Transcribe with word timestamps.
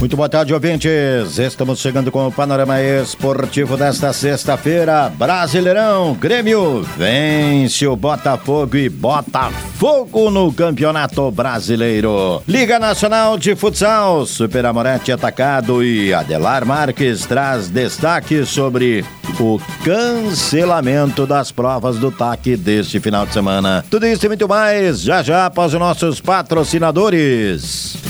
Muito 0.00 0.16
boa 0.16 0.30
tarde, 0.30 0.54
ouvintes. 0.54 1.38
Estamos 1.38 1.78
chegando 1.78 2.10
com 2.10 2.26
o 2.26 2.32
panorama 2.32 2.80
esportivo 2.80 3.76
desta 3.76 4.14
sexta-feira. 4.14 5.12
Brasileirão, 5.14 6.14
Grêmio 6.14 6.80
vence 6.96 7.86
o 7.86 7.94
Botafogo 7.94 8.78
e 8.78 8.88
Botafogo 8.88 10.30
no 10.30 10.50
Campeonato 10.54 11.30
Brasileiro. 11.30 12.42
Liga 12.48 12.78
Nacional 12.78 13.36
de 13.36 13.54
Futsal, 13.54 14.24
Super 14.24 14.64
Amorete 14.64 15.12
atacado 15.12 15.84
e 15.84 16.14
Adelar 16.14 16.64
Marques 16.64 17.26
traz 17.26 17.68
destaque 17.68 18.46
sobre 18.46 19.04
o 19.38 19.60
cancelamento 19.84 21.26
das 21.26 21.52
provas 21.52 21.98
do 21.98 22.10
TAC 22.10 22.56
deste 22.56 22.98
final 23.00 23.26
de 23.26 23.34
semana. 23.34 23.84
Tudo 23.90 24.06
isso 24.06 24.24
e 24.24 24.28
muito 24.28 24.48
mais 24.48 25.02
já 25.02 25.22
já 25.22 25.44
após 25.44 25.74
os 25.74 25.78
nossos 25.78 26.22
patrocinadores. 26.22 28.09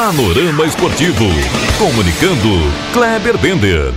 Panorama 0.00 0.64
Esportivo. 0.64 1.26
Comunicando, 1.76 2.72
Kleber 2.90 3.36
Bender. 3.36 3.92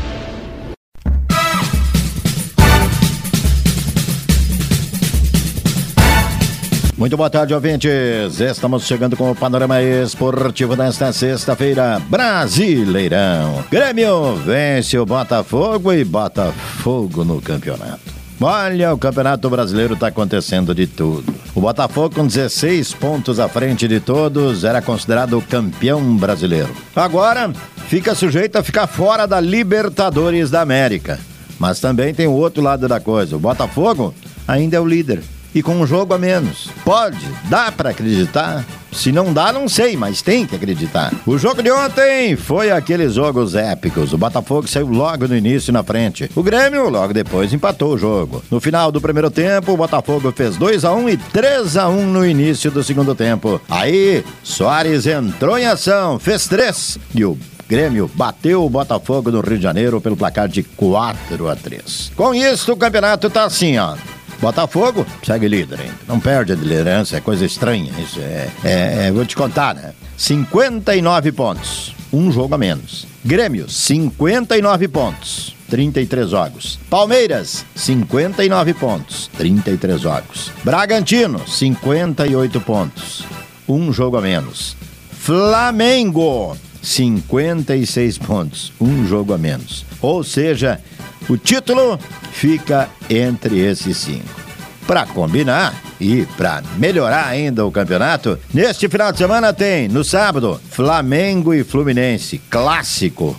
Muito 6.97 7.15
boa 7.15 7.29
tarde, 7.29 7.53
ouvintes. 7.53 8.37
Estamos 8.41 8.85
chegando 8.85 9.15
com 9.15 9.31
o 9.31 9.35
panorama 9.35 9.81
esportivo 9.81 10.75
desta 10.75 11.13
sexta-feira. 11.13 12.01
Brasileirão. 12.09 13.63
Grêmio 13.71 14.35
vence 14.35 14.97
o 14.97 15.05
Botafogo 15.05 15.93
e 15.93 16.03
Botafogo 16.03 17.23
no 17.23 17.41
campeonato. 17.41 18.12
Olha, 18.45 18.93
o 18.93 18.97
Campeonato 18.97 19.49
Brasileiro 19.49 19.93
está 19.93 20.07
acontecendo 20.07 20.75
de 20.75 20.85
tudo. 20.85 21.33
O 21.55 21.61
Botafogo, 21.61 22.15
com 22.15 22.27
16 22.27 22.93
pontos 22.95 23.39
à 23.39 23.47
frente 23.47 23.87
de 23.87 24.01
todos, 24.01 24.65
era 24.65 24.81
considerado 24.81 25.37
o 25.37 25.41
campeão 25.41 26.17
brasileiro. 26.17 26.67
Agora, 26.93 27.53
fica 27.87 28.13
sujeito 28.13 28.57
a 28.57 28.63
ficar 28.63 28.85
fora 28.85 29.25
da 29.25 29.39
Libertadores 29.39 30.49
da 30.49 30.59
América. 30.59 31.21
Mas 31.57 31.79
também 31.79 32.13
tem 32.13 32.27
o 32.27 32.33
outro 32.33 32.61
lado 32.61 32.85
da 32.85 32.99
coisa. 32.99 33.37
O 33.37 33.39
Botafogo 33.39 34.13
ainda 34.45 34.75
é 34.75 34.79
o 34.81 34.85
líder 34.85 35.23
e 35.55 35.63
com 35.63 35.75
um 35.75 35.87
jogo 35.87 36.13
a 36.13 36.17
menos. 36.17 36.69
Pode, 36.83 37.25
dá 37.45 37.71
para 37.71 37.91
acreditar. 37.91 38.65
Se 38.93 39.11
não 39.11 39.33
dá, 39.33 39.51
não 39.51 39.67
sei, 39.67 39.97
mas 39.97 40.21
tem 40.21 40.45
que 40.45 40.55
acreditar. 40.55 41.11
O 41.25 41.37
jogo 41.37 41.61
de 41.61 41.71
ontem 41.71 42.35
foi 42.35 42.71
aqueles 42.71 43.13
jogos 43.13 43.55
épicos. 43.55 44.13
O 44.13 44.17
Botafogo 44.17 44.67
saiu 44.67 44.87
logo 44.87 45.27
no 45.27 45.35
início 45.35 45.73
na 45.73 45.83
frente. 45.83 46.29
O 46.35 46.43
Grêmio 46.43 46.89
logo 46.89 47.13
depois 47.13 47.53
empatou 47.53 47.93
o 47.93 47.97
jogo. 47.97 48.43
No 48.49 48.59
final 48.59 48.91
do 48.91 49.01
primeiro 49.01 49.29
tempo, 49.29 49.73
o 49.73 49.77
Botafogo 49.77 50.31
fez 50.35 50.57
2 50.57 50.85
a 50.85 50.93
1 50.93 51.09
e 51.09 51.17
3 51.17 51.77
a 51.77 51.89
1 51.89 52.05
no 52.05 52.25
início 52.25 52.71
do 52.71 52.83
segundo 52.83 53.15
tempo. 53.15 53.59
Aí, 53.69 54.23
Soares 54.43 55.07
entrou 55.07 55.57
em 55.57 55.65
ação, 55.65 56.19
fez 56.19 56.47
3 56.47 56.99
e 57.15 57.25
o 57.25 57.37
Grêmio 57.67 58.09
bateu 58.13 58.63
o 58.63 58.69
Botafogo 58.69 59.31
no 59.31 59.41
Rio 59.41 59.57
de 59.57 59.63
Janeiro 59.63 60.01
pelo 60.01 60.17
placar 60.17 60.47
de 60.47 60.63
4 60.63 61.49
a 61.49 61.55
3. 61.55 62.11
Com 62.15 62.35
isso, 62.35 62.73
o 62.73 62.77
campeonato 62.77 63.29
tá 63.29 63.45
assim, 63.45 63.77
ó. 63.77 63.95
Botafogo 64.43 65.05
segue 65.23 65.47
líder 65.47 65.79
ainda. 65.79 65.95
Não 66.05 66.19
perde 66.19 66.51
a 66.51 66.55
liderança, 66.55 67.15
é 67.15 67.21
coisa 67.21 67.45
estranha. 67.45 67.93
Isso 67.97 68.19
é, 68.19 68.49
é, 68.63 69.07
é, 69.07 69.11
vou 69.11 69.25
te 69.25 69.37
contar, 69.37 69.73
né? 69.73 69.93
59 70.17 71.31
pontos, 71.31 71.95
um 72.11 72.29
jogo 72.29 72.53
a 72.53 72.57
menos. 72.57 73.07
Grêmio, 73.23 73.69
59 73.69 74.87
pontos. 74.89 75.55
33 75.69 76.29
jogos. 76.29 76.77
Palmeiras, 76.87 77.65
59 77.73 78.75
pontos, 78.75 79.27
33 79.37 79.99
jogos. 79.99 80.51
Bragantino, 80.63 81.47
58 81.47 82.61
pontos, 82.61 83.23
um 83.67 83.91
jogo 83.91 84.17
a 84.17 84.21
menos. 84.21 84.77
Flamengo, 85.11 86.55
56 86.79 88.17
pontos, 88.19 88.71
um 88.79 89.07
jogo 89.07 89.33
a 89.33 89.37
menos. 89.37 89.83
Ou 89.99 90.23
seja, 90.23 90.79
o 91.29 91.37
título 91.37 91.99
fica 92.31 92.89
entre 93.09 93.59
esses 93.59 93.97
cinco. 93.97 94.41
Para 94.85 95.05
combinar 95.05 95.73
e 95.99 96.25
para 96.37 96.61
melhorar 96.77 97.27
ainda 97.27 97.65
o 97.65 97.71
campeonato, 97.71 98.37
neste 98.53 98.89
final 98.89 99.11
de 99.11 99.17
semana 99.17 99.53
tem, 99.53 99.87
no 99.87 100.03
sábado, 100.03 100.59
Flamengo 100.69 101.53
e 101.53 101.63
Fluminense, 101.63 102.41
clássico. 102.49 103.35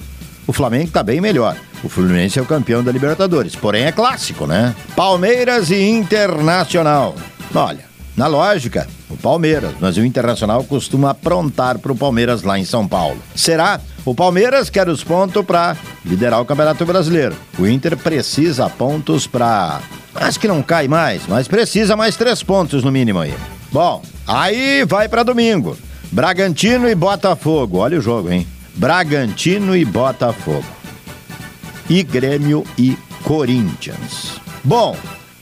O 0.46 0.52
Flamengo 0.52 0.84
está 0.84 1.02
bem 1.02 1.20
melhor. 1.20 1.56
O 1.82 1.88
Fluminense 1.88 2.38
é 2.38 2.42
o 2.42 2.46
campeão 2.46 2.82
da 2.82 2.90
Libertadores, 2.90 3.54
porém 3.54 3.84
é 3.84 3.92
clássico, 3.92 4.46
né? 4.46 4.74
Palmeiras 4.96 5.70
e 5.70 5.82
Internacional. 5.82 7.14
Olha, 7.54 7.84
na 8.16 8.26
lógica, 8.26 8.88
o 9.10 9.16
Palmeiras, 9.16 9.72
mas 9.80 9.98
o 9.98 10.04
Internacional 10.04 10.64
costuma 10.64 11.10
aprontar 11.10 11.78
para 11.78 11.92
o 11.92 11.96
Palmeiras 11.96 12.42
lá 12.42 12.58
em 12.58 12.64
São 12.64 12.88
Paulo. 12.88 13.18
Será? 13.34 13.80
O 14.04 14.14
Palmeiras 14.14 14.68
quer 14.68 14.88
os 14.88 15.02
pontos 15.02 15.44
para 15.44 15.76
liderar 16.04 16.40
o 16.40 16.44
Campeonato 16.44 16.84
Brasileiro. 16.84 17.34
O 17.58 17.66
Inter 17.66 17.96
precisa 17.96 18.68
pontos 18.68 19.26
para. 19.26 19.80
Acho 20.14 20.38
que 20.38 20.46
não 20.46 20.62
cai 20.62 20.86
mais, 20.86 21.22
mas 21.26 21.48
precisa 21.48 21.96
mais 21.96 22.14
três 22.14 22.42
pontos 22.42 22.84
no 22.84 22.92
mínimo 22.92 23.20
aí. 23.20 23.34
Bom, 23.72 24.02
aí 24.26 24.84
vai 24.84 25.08
para 25.08 25.22
domingo. 25.22 25.76
Bragantino 26.12 26.88
e 26.88 26.94
Botafogo. 26.94 27.78
Olha 27.78 27.98
o 27.98 28.02
jogo, 28.02 28.30
hein? 28.30 28.46
Bragantino 28.74 29.74
e 29.74 29.84
Botafogo. 29.84 30.64
E 31.88 32.02
Grêmio 32.02 32.64
e 32.76 32.96
Corinthians. 33.22 34.38
Bom, 34.62 34.96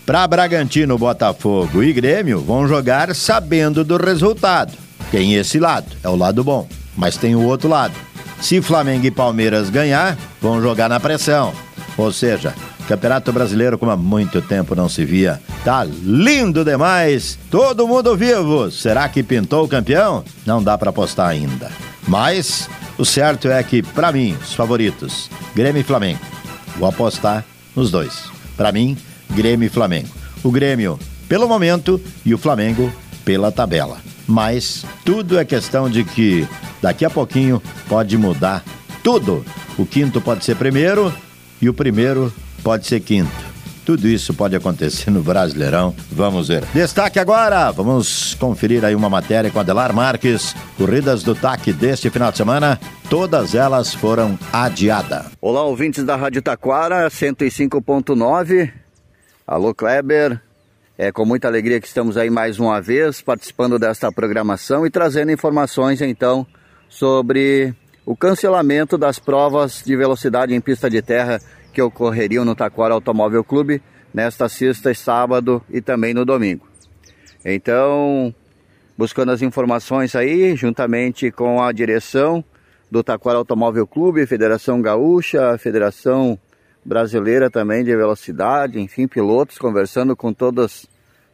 para 0.06 0.26
Bragantino, 0.26 0.96
Botafogo 0.96 1.82
e 1.82 1.92
Grêmio 1.92 2.40
vão 2.40 2.66
jogar 2.68 3.14
sabendo 3.14 3.84
do 3.84 3.96
resultado. 3.96 4.72
Tem 5.10 5.34
esse 5.34 5.58
lado, 5.58 5.86
é 6.02 6.08
o 6.08 6.16
lado 6.16 6.42
bom, 6.42 6.66
mas 6.96 7.16
tem 7.16 7.34
o 7.34 7.42
outro 7.42 7.68
lado. 7.68 7.94
Se 8.42 8.60
Flamengo 8.60 9.06
e 9.06 9.10
Palmeiras 9.10 9.70
ganhar, 9.70 10.18
vão 10.40 10.60
jogar 10.60 10.88
na 10.88 10.98
pressão. 10.98 11.54
Ou 11.96 12.12
seja, 12.12 12.52
Campeonato 12.88 13.32
Brasileiro, 13.32 13.78
como 13.78 13.92
há 13.92 13.96
muito 13.96 14.42
tempo 14.42 14.74
não 14.74 14.88
se 14.88 15.04
via, 15.04 15.40
tá 15.64 15.84
lindo 15.84 16.64
demais. 16.64 17.38
Todo 17.48 17.86
mundo 17.86 18.16
vivo. 18.16 18.68
Será 18.68 19.08
que 19.08 19.22
pintou 19.22 19.64
o 19.64 19.68
campeão? 19.68 20.24
Não 20.44 20.60
dá 20.60 20.76
para 20.76 20.90
apostar 20.90 21.28
ainda. 21.28 21.70
Mas 22.06 22.68
o 22.98 23.04
certo 23.04 23.48
é 23.48 23.62
que, 23.62 23.80
para 23.80 24.10
mim, 24.10 24.36
os 24.42 24.54
favoritos, 24.54 25.30
Grêmio 25.54 25.80
e 25.80 25.84
Flamengo. 25.84 26.20
Vou 26.76 26.88
apostar 26.88 27.44
nos 27.76 27.92
dois. 27.92 28.24
Para 28.56 28.72
mim, 28.72 28.96
Grêmio 29.30 29.66
e 29.66 29.70
Flamengo. 29.70 30.08
O 30.42 30.50
Grêmio 30.50 30.98
pelo 31.28 31.46
momento 31.46 32.00
e 32.26 32.34
o 32.34 32.38
Flamengo 32.38 32.92
pela 33.24 33.52
tabela. 33.52 33.98
Mas 34.26 34.84
tudo 35.04 35.38
é 35.38 35.44
questão 35.44 35.88
de 35.88 36.02
que 36.02 36.46
daqui 36.82 37.04
a 37.04 37.10
pouquinho 37.10 37.62
pode 37.88 38.18
mudar 38.18 38.62
tudo. 39.02 39.44
O 39.78 39.86
quinto 39.86 40.20
pode 40.20 40.44
ser 40.44 40.56
primeiro 40.56 41.12
e 41.60 41.68
o 41.68 41.74
primeiro 41.74 42.32
pode 42.62 42.86
ser 42.86 43.00
quinto. 43.00 43.52
Tudo 43.84 44.06
isso 44.06 44.32
pode 44.32 44.54
acontecer 44.54 45.10
no 45.10 45.22
Brasileirão. 45.22 45.94
Vamos 46.10 46.48
ver. 46.48 46.64
Destaque 46.72 47.18
agora. 47.18 47.72
Vamos 47.72 48.34
conferir 48.34 48.84
aí 48.84 48.94
uma 48.94 49.10
matéria 49.10 49.50
com 49.50 49.58
Adelar 49.58 49.92
Marques. 49.92 50.54
Corridas 50.76 51.24
do 51.24 51.34
TAC 51.34 51.72
deste 51.72 52.08
final 52.08 52.30
de 52.30 52.36
semana. 52.36 52.78
Todas 53.10 53.56
elas 53.56 53.92
foram 53.92 54.38
adiadas. 54.52 55.26
Olá, 55.40 55.64
ouvintes 55.64 56.04
da 56.04 56.14
Rádio 56.14 56.42
Taquara 56.42 57.08
105.9. 57.08 58.72
Alô, 59.44 59.74
Kleber. 59.74 60.40
É 60.96 61.10
com 61.10 61.24
muita 61.24 61.48
alegria 61.48 61.80
que 61.80 61.88
estamos 61.88 62.16
aí 62.16 62.30
mais 62.30 62.60
uma 62.60 62.80
vez 62.80 63.20
participando 63.20 63.80
desta 63.80 64.12
programação 64.12 64.86
e 64.86 64.90
trazendo 64.90 65.32
informações 65.32 66.00
então 66.00 66.46
sobre 66.92 67.74
o 68.04 68.14
cancelamento 68.14 68.98
das 68.98 69.18
provas 69.18 69.82
de 69.82 69.96
velocidade 69.96 70.54
em 70.54 70.60
pista 70.60 70.90
de 70.90 71.00
terra 71.00 71.40
que 71.72 71.80
ocorreriam 71.80 72.44
no 72.44 72.54
Taquara 72.54 72.92
Automóvel 72.92 73.42
Clube 73.42 73.82
nesta 74.12 74.46
sexta, 74.46 74.92
sábado 74.92 75.64
e 75.70 75.80
também 75.80 76.12
no 76.12 76.22
domingo. 76.26 76.68
Então, 77.42 78.32
buscando 78.96 79.32
as 79.32 79.40
informações 79.40 80.14
aí, 80.14 80.54
juntamente 80.54 81.30
com 81.30 81.62
a 81.62 81.72
direção 81.72 82.44
do 82.90 83.02
Taquara 83.02 83.38
Automóvel 83.38 83.86
Clube, 83.86 84.26
Federação 84.26 84.82
Gaúcha, 84.82 85.56
Federação 85.56 86.38
Brasileira 86.84 87.48
também 87.48 87.82
de 87.82 87.96
Velocidade, 87.96 88.78
enfim, 88.78 89.08
pilotos, 89.08 89.56
conversando 89.56 90.14
com 90.14 90.30
todas, 90.30 90.86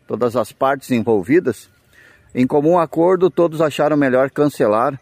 todas 0.06 0.36
as 0.36 0.52
partes 0.52 0.92
envolvidas. 0.92 1.68
Em 2.32 2.46
comum 2.46 2.78
acordo, 2.78 3.28
todos 3.28 3.60
acharam 3.60 3.96
melhor 3.96 4.30
cancelar 4.30 5.00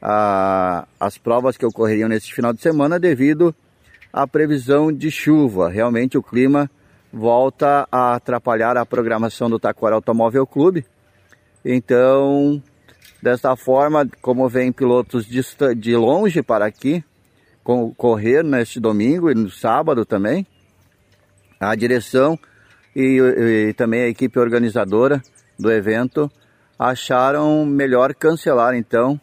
a, 0.00 0.86
as 0.98 1.18
provas 1.18 1.56
que 1.56 1.66
ocorreriam 1.66 2.08
neste 2.08 2.34
final 2.34 2.52
de 2.52 2.60
semana 2.60 2.98
devido 2.98 3.54
à 4.12 4.26
previsão 4.26 4.92
de 4.92 5.10
chuva. 5.10 5.68
Realmente 5.68 6.16
o 6.16 6.22
clima 6.22 6.70
volta 7.12 7.86
a 7.90 8.14
atrapalhar 8.14 8.76
a 8.76 8.86
programação 8.86 9.50
do 9.50 9.58
Taquara 9.58 9.94
Automóvel 9.94 10.46
Clube. 10.46 10.86
Então, 11.64 12.62
desta 13.22 13.54
forma, 13.56 14.08
como 14.22 14.48
vem 14.48 14.72
pilotos 14.72 15.26
de, 15.26 15.42
de 15.76 15.96
longe 15.96 16.42
para 16.42 16.64
aqui, 16.64 17.04
correr 17.96 18.42
neste 18.42 18.80
domingo 18.80 19.30
e 19.30 19.34
no 19.34 19.50
sábado 19.50 20.04
também, 20.04 20.46
a 21.60 21.74
direção 21.74 22.38
e, 22.96 23.20
e 23.68 23.74
também 23.74 24.02
a 24.02 24.08
equipe 24.08 24.38
organizadora 24.38 25.22
do 25.58 25.70
evento 25.70 26.30
acharam 26.78 27.66
melhor 27.66 28.14
cancelar 28.14 28.74
então 28.74 29.20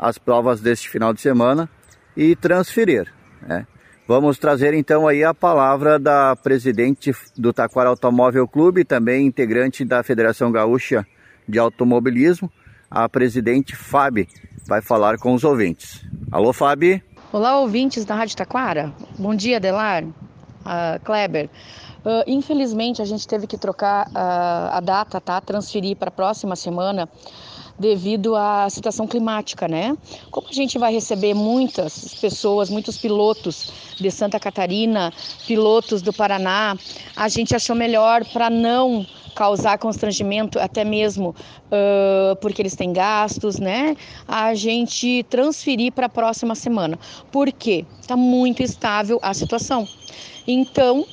as 0.00 0.16
provas 0.16 0.62
deste 0.62 0.88
final 0.88 1.12
de 1.12 1.20
semana 1.20 1.68
e 2.16 2.34
transferir. 2.34 3.12
Né? 3.42 3.66
Vamos 4.08 4.38
trazer 4.38 4.72
então 4.72 5.06
aí 5.06 5.22
a 5.22 5.34
palavra 5.34 5.98
da 5.98 6.34
presidente 6.34 7.14
do 7.36 7.52
Taquara 7.52 7.90
Automóvel 7.90 8.48
Clube, 8.48 8.82
também 8.82 9.26
integrante 9.26 9.84
da 9.84 10.02
Federação 10.02 10.50
Gaúcha 10.50 11.06
de 11.46 11.58
Automobilismo, 11.58 12.50
a 12.90 13.08
presidente 13.08 13.76
Fábio, 13.76 14.26
vai 14.66 14.80
falar 14.80 15.18
com 15.18 15.34
os 15.34 15.44
ouvintes. 15.44 16.04
Alô, 16.32 16.52
Fábio? 16.52 17.00
Olá, 17.30 17.60
ouvintes 17.60 18.04
da 18.04 18.14
Rádio 18.14 18.36
Taquara. 18.36 18.92
Bom 19.18 19.34
dia, 19.34 19.60
Delar, 19.60 20.02
uh, 20.02 21.04
Kleber. 21.04 21.48
Uh, 22.04 22.24
infelizmente, 22.26 23.02
a 23.02 23.04
gente 23.04 23.28
teve 23.28 23.46
que 23.46 23.58
trocar 23.58 24.08
uh, 24.08 24.72
a 24.72 24.80
data, 24.80 25.20
tá? 25.20 25.40
Transferir 25.40 25.96
para 25.96 26.08
a 26.08 26.12
próxima 26.12 26.56
semana 26.56 27.08
devido 27.80 28.36
à 28.36 28.68
situação 28.68 29.06
climática, 29.06 29.66
né? 29.66 29.96
Como 30.30 30.46
a 30.48 30.52
gente 30.52 30.78
vai 30.78 30.92
receber 30.92 31.32
muitas 31.32 32.14
pessoas, 32.14 32.68
muitos 32.68 32.98
pilotos 32.98 33.72
de 33.98 34.10
Santa 34.10 34.38
Catarina, 34.38 35.12
pilotos 35.46 36.02
do 36.02 36.12
Paraná, 36.12 36.76
a 37.16 37.28
gente 37.28 37.56
achou 37.56 37.74
melhor 37.74 38.24
para 38.26 38.50
não 38.50 39.06
causar 39.34 39.78
constrangimento, 39.78 40.58
até 40.58 40.84
mesmo 40.84 41.30
uh, 41.30 42.36
porque 42.42 42.60
eles 42.60 42.76
têm 42.76 42.92
gastos, 42.92 43.58
né? 43.58 43.96
A 44.28 44.54
gente 44.54 45.24
transferir 45.30 45.92
para 45.92 46.06
a 46.06 46.10
próxima 46.10 46.54
semana. 46.54 46.98
Por 47.32 47.50
quê? 47.50 47.86
Está 47.98 48.16
muito 48.16 48.62
estável 48.62 49.18
a 49.22 49.32
situação. 49.32 49.88
Então, 50.46 51.06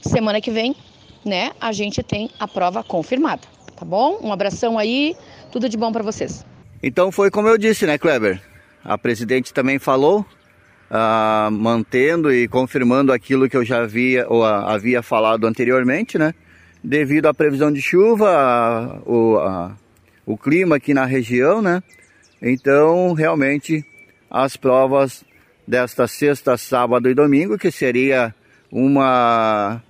semana 0.00 0.40
que 0.40 0.50
vem, 0.50 0.76
né, 1.24 1.50
a 1.60 1.72
gente 1.72 2.02
tem 2.02 2.30
a 2.38 2.46
prova 2.46 2.84
confirmada, 2.84 3.42
tá 3.76 3.84
bom? 3.84 4.18
Um 4.22 4.32
abração 4.32 4.78
aí, 4.78 5.14
tudo 5.52 5.68
de 5.68 5.76
bom 5.76 5.92
para 5.92 6.02
vocês. 6.02 6.44
Então 6.82 7.12
foi 7.12 7.30
como 7.30 7.48
eu 7.48 7.58
disse, 7.58 7.86
né, 7.86 7.98
Kleber? 7.98 8.40
A 8.84 8.96
presidente 8.96 9.52
também 9.52 9.78
falou, 9.78 10.24
uh, 10.90 11.50
mantendo 11.50 12.32
e 12.32 12.48
confirmando 12.48 13.12
aquilo 13.12 13.48
que 13.48 13.56
eu 13.56 13.64
já 13.64 13.82
havia, 13.82 14.26
ou, 14.28 14.44
havia 14.44 15.02
falado 15.02 15.46
anteriormente, 15.46 16.18
né? 16.18 16.34
Devido 16.82 17.26
à 17.26 17.34
previsão 17.34 17.72
de 17.72 17.82
chuva, 17.82 19.02
o, 19.04 19.38
o 20.24 20.36
clima 20.36 20.76
aqui 20.76 20.94
na 20.94 21.04
região, 21.04 21.60
né? 21.60 21.82
Então, 22.40 23.12
realmente, 23.12 23.84
as 24.30 24.56
provas 24.56 25.24
desta 25.66 26.06
sexta, 26.06 26.56
sábado 26.56 27.08
e 27.10 27.14
domingo, 27.14 27.58
que 27.58 27.72
seria 27.72 28.32
uma 28.70 29.82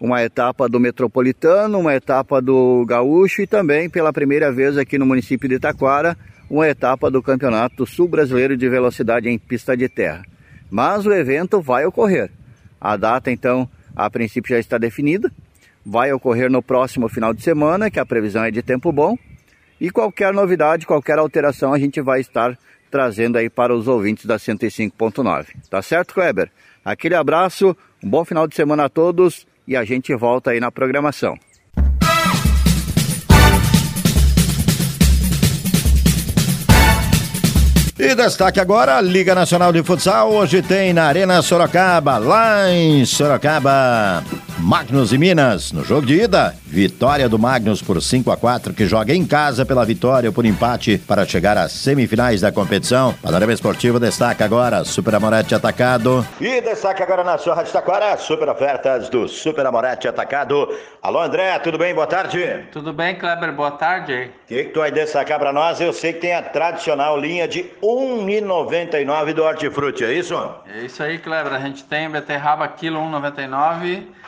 uma 0.00 0.22
etapa 0.24 0.66
do 0.66 0.80
Metropolitano, 0.80 1.78
uma 1.78 1.94
etapa 1.94 2.40
do 2.40 2.86
Gaúcho 2.86 3.42
e 3.42 3.46
também 3.46 3.90
pela 3.90 4.12
primeira 4.12 4.50
vez 4.50 4.78
aqui 4.78 4.96
no 4.96 5.04
município 5.04 5.46
de 5.46 5.56
Itaquara, 5.56 6.16
uma 6.48 6.66
etapa 6.66 7.10
do 7.10 7.22
Campeonato 7.22 7.84
Sul 7.84 8.08
Brasileiro 8.08 8.56
de 8.56 8.66
Velocidade 8.66 9.28
em 9.28 9.38
pista 9.38 9.76
de 9.76 9.88
terra. 9.90 10.24
Mas 10.70 11.04
o 11.04 11.12
evento 11.12 11.60
vai 11.60 11.84
ocorrer. 11.84 12.30
A 12.80 12.96
data 12.96 13.30
então, 13.30 13.68
a 13.94 14.08
princípio 14.08 14.54
já 14.54 14.58
está 14.58 14.78
definida. 14.78 15.30
Vai 15.84 16.12
ocorrer 16.12 16.50
no 16.50 16.62
próximo 16.62 17.08
final 17.08 17.34
de 17.34 17.42
semana, 17.42 17.90
que 17.90 18.00
a 18.00 18.06
previsão 18.06 18.42
é 18.42 18.50
de 18.50 18.62
tempo 18.62 18.90
bom. 18.90 19.18
E 19.78 19.90
qualquer 19.90 20.32
novidade, 20.32 20.86
qualquer 20.86 21.18
alteração 21.18 21.74
a 21.74 21.78
gente 21.78 22.00
vai 22.00 22.20
estar 22.20 22.56
trazendo 22.90 23.36
aí 23.36 23.50
para 23.50 23.74
os 23.74 23.86
ouvintes 23.86 24.24
da 24.24 24.36
105.9. 24.36 25.46
Tá 25.68 25.82
certo, 25.82 26.14
Kleber? 26.14 26.50
Aquele 26.84 27.14
abraço, 27.14 27.76
um 28.02 28.08
bom 28.08 28.24
final 28.24 28.48
de 28.48 28.54
semana 28.54 28.84
a 28.84 28.88
todos 28.88 29.46
e 29.70 29.76
a 29.76 29.84
gente 29.84 30.12
volta 30.16 30.50
aí 30.50 30.58
na 30.58 30.72
programação. 30.72 31.38
E 37.96 38.14
destaque 38.16 38.58
agora, 38.58 38.96
a 38.96 39.00
Liga 39.00 39.32
Nacional 39.32 39.72
de 39.72 39.84
Futsal. 39.84 40.32
Hoje 40.32 40.60
tem 40.60 40.92
na 40.92 41.04
Arena 41.04 41.40
Sorocaba, 41.40 42.18
lá 42.18 42.68
em 42.72 43.04
Sorocaba. 43.04 44.24
Magnus 44.62 45.10
e 45.10 45.16
Minas, 45.16 45.72
no 45.72 45.82
jogo 45.82 46.06
de 46.06 46.22
ida, 46.22 46.54
vitória 46.66 47.30
do 47.30 47.38
Magnus 47.38 47.80
por 47.80 48.00
5 48.00 48.30
a 48.30 48.36
4 48.36 48.74
que 48.74 48.86
joga 48.86 49.14
em 49.14 49.26
casa 49.26 49.64
pela 49.64 49.86
vitória 49.86 50.28
ou 50.28 50.34
por 50.34 50.44
empate 50.44 50.98
para 50.98 51.24
chegar 51.24 51.56
às 51.56 51.72
semifinais 51.72 52.42
da 52.42 52.52
competição. 52.52 53.14
Panorama 53.22 53.54
Esportivo 53.54 53.98
destaca 53.98 54.44
agora 54.44 54.84
Super 54.84 55.14
Amorete 55.14 55.54
Atacado. 55.54 56.26
E 56.38 56.60
destaque 56.60 57.02
agora 57.02 57.24
na 57.24 57.38
sua 57.38 57.54
Rádio 57.54 57.72
Taquara, 57.72 58.16
super 58.18 58.50
ofertas 58.50 59.08
do 59.08 59.26
Super 59.26 59.64
Amorete 59.64 60.06
Atacado. 60.06 60.68
Alô 61.00 61.20
André, 61.22 61.58
tudo 61.60 61.78
bem? 61.78 61.94
Boa 61.94 62.06
tarde. 62.06 62.66
Tudo 62.70 62.92
bem, 62.92 63.16
Kleber? 63.16 63.52
Boa 63.54 63.70
tarde. 63.70 64.30
O 64.44 64.46
que, 64.46 64.64
que 64.64 64.70
tu 64.70 64.80
vai 64.80 64.92
destacar 64.92 65.38
para 65.38 65.54
nós? 65.54 65.80
Eu 65.80 65.94
sei 65.94 66.12
que 66.12 66.20
tem 66.20 66.34
a 66.34 66.42
tradicional 66.42 67.18
linha 67.18 67.48
de 67.48 67.64
1,99 67.82 69.32
do 69.32 69.42
Hortifruti, 69.42 70.04
é 70.04 70.12
isso? 70.12 70.34
É 70.66 70.84
isso 70.84 71.02
aí, 71.02 71.18
Kleber. 71.18 71.54
A 71.54 71.60
gente 71.60 71.82
tem 71.82 72.10
beterraba 72.10 72.68
quilo 72.68 73.00
1,99 73.00 74.20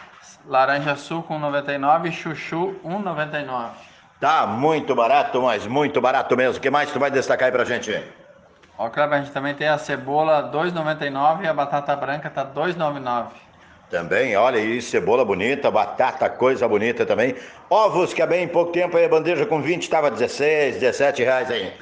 laranja 0.46 0.96
suco 0.96 1.34
1,99 1.34 2.08
e 2.08 2.12
chuchu 2.12 2.76
1,99. 2.84 3.70
Tá 4.20 4.46
muito 4.46 4.94
barato, 4.94 5.42
mas 5.42 5.66
muito 5.66 6.00
barato 6.00 6.36
mesmo. 6.36 6.58
O 6.58 6.60
que 6.60 6.70
mais 6.70 6.90
tu 6.90 7.00
vai 7.00 7.10
destacar 7.10 7.46
aí 7.46 7.52
pra 7.52 7.64
gente? 7.64 8.02
Ó, 8.78 8.88
Kleber, 8.88 9.18
a 9.18 9.22
gente 9.22 9.32
também 9.32 9.54
tem 9.54 9.68
a 9.68 9.78
cebola 9.78 10.50
2,99 10.52 11.44
e 11.44 11.46
a 11.46 11.52
batata 11.52 11.94
branca 11.96 12.30
tá 12.30 12.44
2,99. 12.44 13.26
Também, 13.90 14.34
olha 14.36 14.58
aí, 14.58 14.80
cebola 14.80 15.24
bonita, 15.24 15.70
batata, 15.70 16.28
coisa 16.30 16.66
bonita 16.66 17.04
também. 17.04 17.34
Ovos, 17.68 18.14
que 18.14 18.22
há 18.22 18.26
bem 18.26 18.48
pouco 18.48 18.72
tempo 18.72 18.96
aí 18.96 19.04
a 19.04 19.08
bandeja 19.08 19.44
com 19.44 19.60
20 19.60 19.82
estava 19.82 20.10
16, 20.10 20.76
17 20.76 21.22
reais 21.22 21.50
aí. 21.50 21.72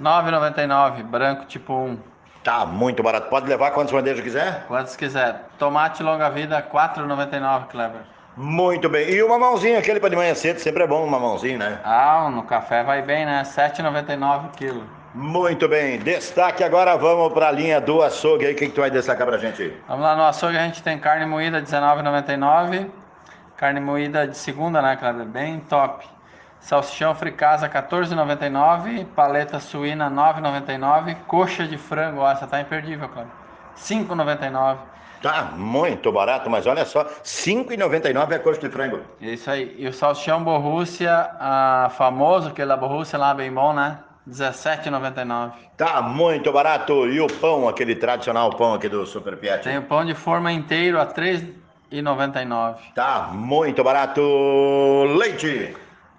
9,99, 0.00 1.02
branco 1.02 1.44
tipo 1.46 1.72
1. 1.72 1.98
Tá 2.46 2.64
muito 2.64 3.02
barato. 3.02 3.28
Pode 3.28 3.48
levar 3.48 3.72
quantas 3.72 3.92
bandejas 3.92 4.22
quiser? 4.22 4.66
Quantas 4.68 4.94
quiser. 4.94 5.46
Tomate 5.58 6.00
longa 6.00 6.30
vida, 6.30 6.62
4,99, 6.62 7.66
Kleber. 7.66 8.02
Muito 8.36 8.88
bem. 8.88 9.10
E 9.10 9.20
o 9.20 9.28
mamãozinho, 9.28 9.76
aquele 9.76 9.98
para 9.98 10.10
de 10.10 10.14
manhã 10.14 10.32
cedo, 10.32 10.60
sempre 10.60 10.84
é 10.84 10.86
bom 10.86 11.04
um 11.04 11.08
mamãozinho, 11.08 11.58
né? 11.58 11.80
Ah, 11.82 12.30
no 12.30 12.44
café 12.44 12.84
vai 12.84 13.02
bem, 13.02 13.26
né? 13.26 13.42
7,99 13.42 14.52
quilo. 14.56 14.84
Muito 15.12 15.66
bem. 15.66 15.98
Destaque 15.98 16.62
agora, 16.62 16.96
vamos 16.96 17.32
para 17.32 17.48
a 17.48 17.50
linha 17.50 17.80
do 17.80 18.00
açougue 18.00 18.46
aí. 18.46 18.52
O 18.52 18.56
que, 18.56 18.66
que 18.66 18.72
tu 18.72 18.80
vai 18.80 18.92
destacar 18.92 19.26
pra 19.26 19.38
gente? 19.38 19.76
Vamos 19.88 20.04
lá, 20.04 20.14
no 20.14 20.22
açougue 20.22 20.56
a 20.56 20.62
gente 20.66 20.84
tem 20.84 21.00
carne 21.00 21.26
moída 21.26 21.60
19,99. 21.60 22.86
Carne 23.56 23.80
moída 23.80 24.24
de 24.24 24.36
segunda, 24.36 24.80
né, 24.80 24.94
Kleber? 24.94 25.26
Bem 25.26 25.58
top. 25.58 26.06
Salsichão 26.60 27.14
fricasa 27.14 27.68
14,99, 27.68 29.06
paleta 29.14 29.60
suína 29.60 30.10
9,99, 30.10 31.16
coxa 31.26 31.66
de 31.66 31.78
frango, 31.78 32.20
ó, 32.20 32.30
essa 32.30 32.46
tá 32.46 32.60
imperdível, 32.60 33.08
claro. 33.08 33.30
5,99. 33.76 34.78
Tá 35.22 35.52
muito 35.56 36.12
barato, 36.12 36.50
mas 36.50 36.66
olha 36.66 36.84
só, 36.84 37.04
5,99 37.04 38.32
é 38.32 38.34
a 38.36 38.38
coxa 38.38 38.60
de 38.60 38.68
frango. 38.68 39.00
Isso 39.20 39.50
aí. 39.50 39.74
E 39.78 39.86
o 39.86 39.92
salsichão 39.92 40.42
Borrússia, 40.42 41.30
a 41.40 41.90
famoso, 41.96 42.52
que 42.52 42.62
é 42.62 42.66
da 42.66 42.76
Borrússia 42.76 43.18
lá 43.18 43.32
bem 43.32 43.52
bom, 43.52 43.72
né? 43.72 43.98
17,99. 44.28 45.52
Tá 45.76 46.02
muito 46.02 46.52
barato. 46.52 47.06
E 47.06 47.20
o 47.20 47.26
pão, 47.26 47.68
aquele 47.68 47.94
tradicional 47.94 48.50
pão 48.50 48.74
aqui 48.74 48.88
do 48.88 49.06
Super 49.06 49.36
Piet? 49.36 49.62
Tem 49.62 49.78
o 49.78 49.82
pão 49.82 50.04
de 50.04 50.14
forma 50.14 50.52
inteiro 50.52 51.00
a 51.00 51.06
3,99. 51.06 52.76
Tá 52.94 53.30
muito 53.32 53.84
barato. 53.84 54.20
Leite. 55.16 55.76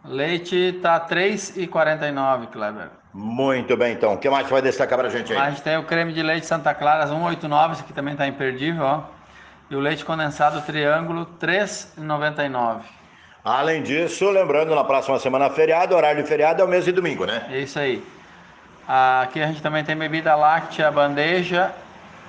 Leite 0.07 0.79
tá 0.81 0.99
3,49, 0.99 2.47
Kleber. 2.47 2.87
Muito 3.13 3.75
bem, 3.75 3.93
então. 3.93 4.13
O 4.13 4.17
que 4.17 4.29
mais 4.29 4.49
vai 4.49 4.61
destacar 4.61 4.97
pra 4.97 5.09
gente 5.09 5.33
aí? 5.33 5.39
A 5.39 5.49
gente 5.49 5.61
tem 5.61 5.77
o 5.77 5.83
creme 5.83 6.13
de 6.13 6.23
leite 6.23 6.45
Santa 6.45 6.73
Clara 6.73 7.05
189, 7.07 7.73
esse 7.73 7.81
aqui 7.81 7.91
também 7.91 8.15
tá 8.15 8.25
imperdível, 8.25 8.83
ó. 8.83 9.01
E 9.69 9.75
o 9.75 9.79
leite 9.79 10.05
condensado 10.05 10.61
triângulo 10.61 11.25
3,99. 11.39 12.81
Além 13.43 13.83
disso, 13.83 14.29
lembrando, 14.29 14.73
na 14.73 14.83
próxima 14.83 15.19
semana 15.19 15.49
feriado, 15.49 15.95
horário 15.95 16.21
de 16.21 16.29
feriado 16.29 16.61
é 16.61 16.65
o 16.65 16.67
mês 16.67 16.85
de 16.85 16.91
domingo, 16.91 17.25
né? 17.25 17.45
É 17.49 17.59
isso 17.59 17.77
aí. 17.77 18.03
Aqui 18.87 19.41
a 19.41 19.47
gente 19.47 19.61
também 19.61 19.83
tem 19.83 19.95
bebida 19.95 20.35
láctea 20.35 20.89
bandeja 20.89 21.73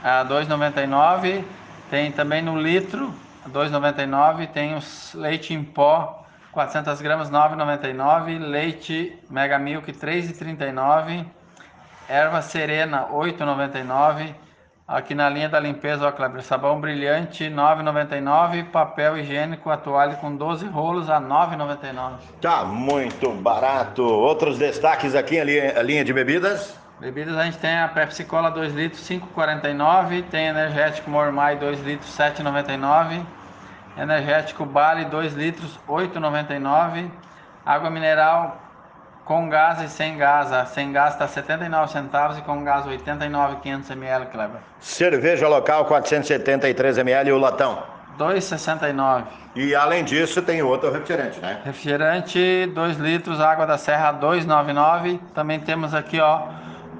a 0.02 0.25
2,99. 0.25 1.44
Tem 1.90 2.11
também 2.11 2.42
no 2.42 2.61
litro 2.61 3.14
2,99. 3.50 4.49
Tem 4.49 4.75
os 4.75 5.12
leite 5.14 5.54
em 5.54 5.62
pó 5.62 6.17
400 6.52 7.00
gramas 7.00 7.30
9,99. 7.30 8.38
Leite 8.38 9.18
Mega 9.30 9.58
Milk 9.58 9.92
3,39. 9.92 11.26
Erva 12.08 12.40
Serena 12.42 13.06
8,99. 13.12 14.34
Aqui 14.88 15.14
na 15.14 15.28
linha 15.28 15.50
da 15.50 15.60
limpeza, 15.60 16.08
ó, 16.08 16.10
Kleber, 16.10 16.42
sabão 16.42 16.80
brilhante 16.80 17.44
9,99, 17.44 18.70
papel 18.70 19.18
higiênico, 19.18 19.68
a 19.68 19.76
toalha 19.76 20.16
com 20.16 20.34
12 20.34 20.66
rolos 20.66 21.10
a 21.10 21.20
9,99. 21.20 22.12
Tá 22.40 22.64
muito 22.64 23.30
barato. 23.32 24.02
Outros 24.02 24.56
destaques 24.56 25.14
aqui, 25.14 25.38
a 25.38 25.44
linha, 25.44 25.78
a 25.78 25.82
linha 25.82 26.02
de 26.02 26.14
bebidas? 26.14 26.74
Bebidas 26.98 27.36
a 27.36 27.44
gente 27.44 27.58
tem 27.58 27.78
a 27.78 27.86
Pepsi 27.88 28.24
Cola 28.24 28.50
2 28.50 28.74
litros 28.74 29.06
5,49, 29.06 30.24
tem 30.30 30.46
energético 30.46 31.10
Mormai 31.10 31.56
2 31.56 31.84
litros 31.84 32.10
7,99, 32.16 33.26
energético 33.98 34.64
Bali 34.64 35.04
2 35.06 35.34
litros 35.34 35.78
8,99, 35.88 37.10
água 37.66 37.90
mineral 37.90 38.62
com 39.24 39.48
gás 39.48 39.82
e 39.82 39.88
sem 39.88 40.16
gás. 40.16 40.50
A 40.50 40.64
sem 40.64 40.90
gás 40.90 41.12
está 41.12 41.28
79 41.28 41.92
centavos 41.92 42.38
e 42.38 42.42
com 42.42 42.64
gás 42.64 42.86
89,500 42.86 43.90
ml, 43.90 44.26
Kleber. 44.26 44.60
Cerveja 44.80 45.46
local 45.48 45.84
473 45.84 46.98
ml 46.98 47.28
e 47.28 47.32
o 47.32 47.38
latão. 47.38 47.82
2,69. 48.18 49.24
E 49.54 49.74
além 49.74 50.02
disso 50.02 50.42
tem 50.42 50.62
outro 50.62 50.90
refrigerante, 50.90 51.38
né? 51.40 51.60
Refrigerante 51.64 52.66
2 52.74 52.96
litros, 52.96 53.40
água 53.40 53.66
da 53.66 53.76
Serra 53.76 54.12
2,99. 54.14 55.20
Também 55.34 55.60
temos 55.60 55.94
aqui, 55.94 56.18
ó, 56.18 56.48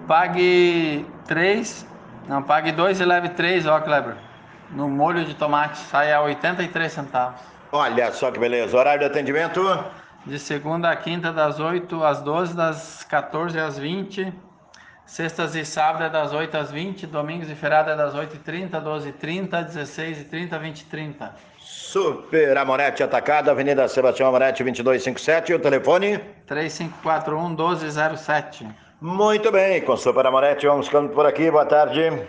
pague 0.07 1.07
3, 1.27 1.87
não, 2.29 2.43
pague 2.43 2.73
2 2.73 3.01
e 3.01 3.05
leve 3.05 3.31
3, 3.31 3.67
ó, 3.67 3.81
Kleber. 3.81 4.28
No 4.71 4.89
molho 4.89 5.25
de 5.25 5.35
tomate 5.35 5.79
sai 5.79 6.13
a 6.13 6.23
83 6.23 6.93
centavos. 6.93 7.41
Olha 7.73 8.13
só 8.13 8.31
que 8.31 8.39
beleza. 8.39 8.77
Horário 8.77 9.01
de 9.01 9.07
atendimento? 9.07 9.61
de 10.29 10.39
segunda 10.39 10.91
a 10.91 10.97
quinta, 10.97 11.33
das 11.33 11.59
8 11.59 12.05
às 12.05 12.21
12, 12.21 12.55
das 12.55 13.05
14 13.05 13.59
às 13.59 13.79
20. 13.79 14.33
Sextas 15.07 15.55
e 15.55 15.65
sábados 15.65 16.07
é 16.07 16.11
das 16.11 16.35
8 16.35 16.55
às 16.55 16.71
20, 16.71 17.07
domingos 17.07 17.51
e 17.51 17.55
feriado 17.55 17.91
é 17.91 17.97
das 17.97 18.15
8h30, 18.15 18.71
12h30, 18.73 19.49
16h30, 19.49 20.51
20h30. 20.51 21.31
Super 21.59 22.59
Amorete 22.59 23.03
Atacado, 23.03 23.51
Avenida 23.51 23.89
Sebastião 23.89 24.29
Amorete 24.29 24.63
2257 24.63 25.53
e 25.53 25.55
o 25.55 25.59
telefone? 25.59 26.19
3541 26.47 27.49
1207. 27.49 28.69
Muito 29.01 29.51
bem, 29.51 29.81
com 29.81 29.97
Super 29.97 30.27
Amorete 30.27 30.67
vamos 30.67 30.87
ficando 30.87 31.09
por 31.09 31.25
aqui, 31.25 31.51
boa 31.51 31.65
tarde. 31.65 32.29